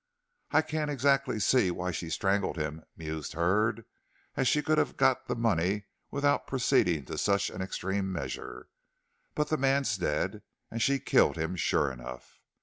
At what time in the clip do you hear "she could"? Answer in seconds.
4.47-4.79